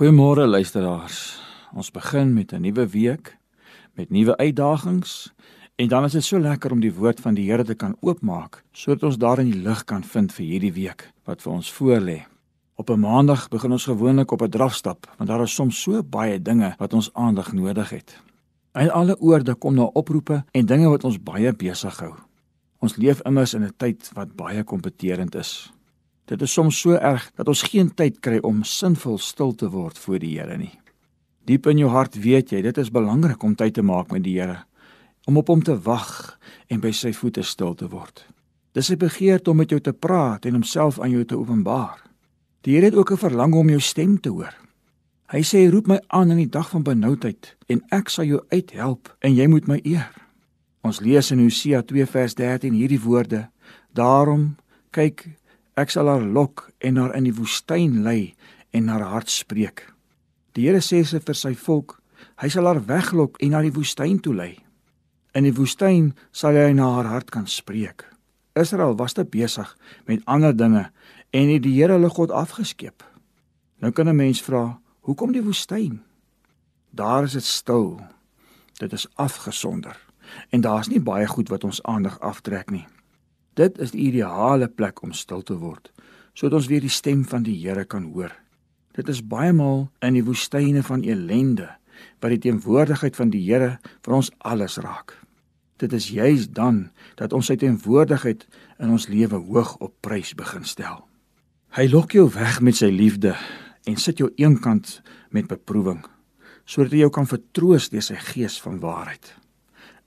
Goeiemôre 0.00 0.46
luisteraars. 0.48 1.42
Ons 1.76 1.90
begin 1.92 2.32
met 2.32 2.52
'n 2.52 2.60
nuwe 2.60 2.86
week 2.88 3.36
met 3.94 4.10
nuwe 4.10 4.36
uitdagings 4.36 5.32
en 5.76 5.88
dan 5.88 6.04
is 6.04 6.12
dit 6.12 6.24
so 6.24 6.38
lekker 6.38 6.72
om 6.72 6.80
die 6.80 6.94
woord 6.94 7.20
van 7.20 7.34
die 7.34 7.50
Here 7.50 7.64
te 7.64 7.74
kan 7.74 7.96
oopmaak 8.00 8.64
sodat 8.72 9.02
ons 9.02 9.18
daarin 9.18 9.50
die 9.50 9.62
lig 9.62 9.84
kan 9.84 10.04
vind 10.04 10.32
vir 10.32 10.44
hierdie 10.44 10.72
week 10.72 11.12
wat 11.24 11.42
vir 11.42 11.52
ons 11.52 11.72
voorlê. 11.72 12.24
Op 12.74 12.90
'n 12.90 13.00
maandag 13.00 13.48
begin 13.48 13.72
ons 13.72 13.84
gewoonlik 13.84 14.30
op 14.30 14.42
'n 14.42 14.48
drafstap 14.48 15.06
want 15.16 15.30
daar 15.30 15.42
is 15.42 15.54
soms 15.54 15.82
so 15.82 16.02
baie 16.02 16.42
dinge 16.42 16.74
wat 16.78 16.92
ons 16.92 17.12
aandag 17.14 17.52
nodig 17.52 17.90
het. 17.90 18.22
En 18.72 18.90
alle 18.90 19.20
oorde 19.20 19.54
kom 19.54 19.74
na 19.74 19.82
oproepe 19.82 20.44
en 20.50 20.66
dinge 20.66 20.88
wat 20.88 21.04
ons 21.04 21.22
baie 21.22 21.52
besig 21.52 22.00
hou. 22.00 22.14
Ons 22.78 22.96
leef 22.96 23.20
immers 23.20 23.54
in 23.54 23.64
'n 23.64 23.72
tyd 23.76 24.10
wat 24.14 24.36
baie 24.36 24.64
kompeterend 24.64 25.34
is. 25.34 25.72
Dit 26.30 26.44
is 26.46 26.52
soms 26.54 26.78
so 26.78 26.94
erg 26.94 27.24
dat 27.34 27.48
ons 27.50 27.64
geen 27.66 27.88
tyd 27.90 28.20
kry 28.22 28.38
om 28.46 28.62
sinvol 28.62 29.18
stil 29.18 29.50
te 29.58 29.66
word 29.72 29.98
voor 29.98 30.20
die 30.22 30.36
Here 30.38 30.58
nie. 30.58 30.76
Diep 31.50 31.66
in 31.66 31.80
jou 31.82 31.88
hart 31.90 32.14
weet 32.22 32.52
jy, 32.54 32.60
dit 32.62 32.76
is 32.78 32.92
belangrik 32.94 33.42
om 33.42 33.56
tyd 33.58 33.74
te 33.74 33.82
maak 33.82 34.12
met 34.14 34.22
die 34.22 34.36
Here, 34.38 34.60
om 35.26 35.40
op 35.40 35.50
hom 35.50 35.64
te 35.66 35.74
wag 35.74 36.36
en 36.70 36.78
by 36.84 36.92
sy 36.94 37.10
voete 37.16 37.42
stil 37.42 37.74
te 37.74 37.88
word. 37.90 38.22
Dis 38.78 38.92
sy 38.92 38.96
begeerte 39.00 39.50
om 39.50 39.58
met 39.58 39.74
jou 39.74 39.80
te 39.82 39.92
praat 39.92 40.46
en 40.46 40.60
homself 40.60 41.00
aan 41.02 41.10
jou 41.10 41.24
te 41.26 41.38
openbaar. 41.38 41.98
Die 42.62 42.76
Here 42.76 42.92
het 42.92 42.94
ook 42.94 43.10
'n 43.10 43.24
verlang 43.26 43.54
om 43.54 43.68
jou 43.68 43.80
stem 43.80 44.20
te 44.20 44.30
hoor. 44.30 44.54
Hy 45.30 45.42
sê 45.42 45.66
roep 45.70 45.86
my 45.86 45.98
aan 46.08 46.30
in 46.30 46.36
die 46.36 46.50
dag 46.50 46.70
van 46.70 46.82
benoudheid 46.82 47.56
en 47.66 47.82
ek 47.90 48.08
sal 48.08 48.24
jou 48.24 48.40
uithelp 48.50 49.16
en 49.20 49.34
jy 49.34 49.46
moet 49.46 49.66
my 49.66 49.80
eer. 49.82 50.14
Ons 50.82 51.00
lees 51.00 51.30
in 51.30 51.38
Hosea 51.38 51.82
2 51.82 52.06
vers 52.06 52.34
13 52.34 52.72
hierdie 52.72 53.00
woorde: 53.00 53.48
Daarom 53.92 54.56
kyk 54.90 55.28
Ek 55.80 55.92
sal 55.94 56.10
haar 56.12 56.20
lok 56.20 56.66
en 56.84 56.98
haar 57.00 57.14
in 57.16 57.24
die 57.24 57.36
woestyn 57.36 58.02
lei 58.04 58.34
en 58.76 58.90
haar 58.92 59.06
hart 59.14 59.30
spreek. 59.32 59.86
Die 60.52 60.66
Here 60.66 60.82
sê 60.84 61.00
se 61.06 61.20
vir 61.24 61.38
sy 61.38 61.54
volk, 61.56 61.94
hy 62.42 62.50
sal 62.52 62.68
haar 62.68 62.82
weglok 62.84 63.38
en 63.40 63.54
na 63.54 63.62
die 63.64 63.72
woestyn 63.72 64.18
toe 64.20 64.34
lei. 64.36 64.52
In 65.32 65.46
die 65.46 65.54
woestyn 65.56 66.10
sal 66.36 66.58
hy 66.58 66.74
na 66.76 66.90
haar 66.98 67.08
hart 67.08 67.30
kan 67.32 67.46
spreek. 67.48 68.04
Israel 68.58 68.96
was 68.98 69.14
te 69.16 69.24
besig 69.24 69.70
met 70.10 70.26
ander 70.26 70.52
dinge 70.52 70.90
en 71.32 71.48
het 71.54 71.64
die 71.64 71.76
Here 71.78 71.96
hulle 71.96 72.12
God 72.12 72.34
afgeskeep. 72.34 73.04
Nou 73.80 73.92
kan 73.92 74.08
'n 74.08 74.16
mens 74.16 74.42
vra, 74.42 74.80
hoekom 75.00 75.32
die 75.32 75.42
woestyn? 75.42 76.02
Daar 76.90 77.24
is 77.24 77.32
dit 77.32 77.44
stil. 77.44 78.00
Dit 78.78 78.92
is 78.92 79.06
afgesonder 79.14 79.96
en 80.50 80.60
daar's 80.60 80.88
nie 80.88 81.00
baie 81.00 81.26
goed 81.26 81.48
wat 81.48 81.64
ons 81.64 81.82
aandag 81.82 82.20
aftrek 82.20 82.70
nie. 82.70 82.86
Dit 83.58 83.78
is 83.82 83.90
die 83.90 84.06
ideale 84.10 84.68
plek 84.68 85.02
om 85.02 85.12
stil 85.16 85.42
te 85.42 85.56
word, 85.58 85.90
sodat 86.34 86.60
ons 86.60 86.68
weer 86.70 86.84
die 86.84 86.92
stem 86.92 87.24
van 87.26 87.42
die 87.46 87.56
Here 87.58 87.84
kan 87.84 88.12
hoor. 88.12 88.32
Dit 88.94 89.08
is 89.10 89.22
baie 89.22 89.52
maal 89.54 89.88
in 90.04 90.16
die 90.18 90.24
woestyne 90.26 90.82
van 90.86 91.04
elende 91.06 91.68
wat 92.22 92.32
die 92.32 92.40
teenwoordigheid 92.46 93.16
van 93.18 93.32
die 93.32 93.42
Here 93.44 93.74
vir 94.06 94.14
ons 94.16 94.30
alles 94.38 94.78
raak. 94.80 95.16
Dit 95.80 95.92
is 95.96 96.10
juis 96.12 96.46
dan 96.52 96.90
dat 97.16 97.32
ons 97.36 97.50
sy 97.50 97.56
teenwoordigheid 97.60 98.46
in 98.80 98.92
ons 98.92 99.08
lewe 99.08 99.40
hoog 99.50 99.76
op 99.80 99.94
prys 100.04 100.32
begin 100.36 100.64
stel. 100.68 101.02
Hy 101.76 101.86
lok 101.90 102.14
jou 102.16 102.26
weg 102.34 102.60
met 102.64 102.78
sy 102.80 102.90
liefde 102.92 103.34
en 103.88 103.96
sit 103.96 104.20
jou 104.20 104.30
eenkant 104.40 105.00
met 105.34 105.50
beproewing 105.50 106.02
sodat 106.70 106.92
hy 106.94 107.00
jou 107.00 107.10
kan 107.10 107.26
vertroos 107.26 107.88
deur 107.90 108.04
sy 108.04 108.14
gees 108.30 108.60
van 108.62 108.76
waarheid. 108.78 109.32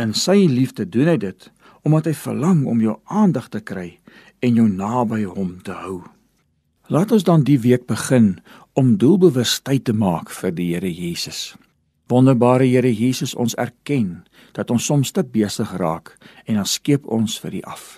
In 0.00 0.14
sy 0.16 0.46
liefde 0.48 0.86
doen 0.88 1.10
hy 1.10 1.16
dit 1.20 1.48
omdat 1.86 2.10
hy 2.10 2.16
verlang 2.18 2.64
om 2.66 2.80
jou 2.82 2.96
aandag 3.06 3.48
te 3.52 3.62
kry 3.62 4.00
en 4.42 4.58
jou 4.58 4.66
naby 4.66 5.22
hom 5.24 5.56
te 5.62 5.74
hou. 5.84 6.00
Laat 6.90 7.12
ons 7.14 7.26
dan 7.26 7.44
die 7.46 7.58
week 7.62 7.86
begin 7.86 8.36
om 8.78 8.96
doelbewus 8.98 9.60
tyd 9.66 9.86
te 9.86 9.94
maak 9.94 10.30
vir 10.30 10.54
die 10.54 10.72
Here 10.74 10.90
Jesus. 10.90 11.54
Wonderbare 12.10 12.66
Here 12.66 12.90
Jesus, 12.90 13.34
ons 13.34 13.56
erken 13.58 14.24
dat 14.54 14.70
ons 14.70 14.86
soms 14.86 15.10
te 15.14 15.22
besig 15.22 15.72
raak 15.78 16.14
en 16.46 16.58
dan 16.60 16.68
skeep 16.68 17.06
ons 17.06 17.38
vir 17.42 17.58
die 17.58 17.64
af. 17.66 17.96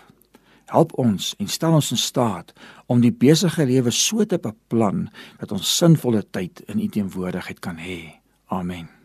Help 0.69 0.93
ons 1.01 1.33
en 1.41 1.49
stel 1.49 1.79
ons 1.81 1.93
in 1.93 2.01
staat 2.01 2.53
om 2.89 3.01
die 3.05 3.13
besige 3.13 3.65
lewe 3.69 3.93
so 3.93 4.25
te 4.25 4.41
beplan 4.41 5.09
dat 5.41 5.53
ons 5.53 5.77
sinvolle 5.81 6.25
tyd 6.29 6.65
in 6.69 6.81
U 6.85 6.89
teenwoordigheid 6.93 7.65
kan 7.65 7.81
hê. 7.81 8.21
Amen. 8.53 8.98